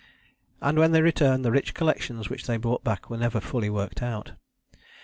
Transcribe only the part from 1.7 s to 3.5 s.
collections which they brought back were never